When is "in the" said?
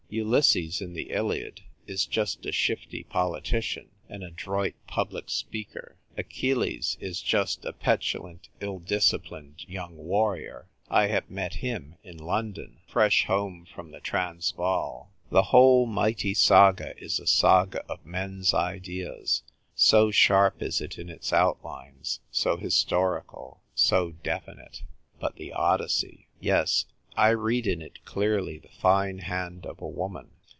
0.81-1.09